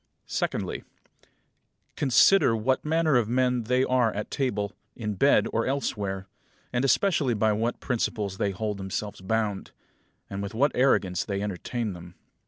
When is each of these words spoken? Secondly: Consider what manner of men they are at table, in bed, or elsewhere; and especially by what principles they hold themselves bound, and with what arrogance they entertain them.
Secondly: 0.25 0.83
Consider 1.95 2.55
what 2.55 2.83
manner 2.83 3.17
of 3.17 3.29
men 3.29 3.65
they 3.65 3.83
are 3.83 4.11
at 4.15 4.31
table, 4.31 4.71
in 4.95 5.13
bed, 5.13 5.47
or 5.53 5.67
elsewhere; 5.67 6.25
and 6.73 6.83
especially 6.83 7.35
by 7.35 7.53
what 7.53 7.79
principles 7.79 8.39
they 8.39 8.49
hold 8.49 8.77
themselves 8.79 9.21
bound, 9.21 9.69
and 10.27 10.41
with 10.41 10.55
what 10.55 10.71
arrogance 10.73 11.23
they 11.23 11.39
entertain 11.43 11.93
them. 11.93 12.15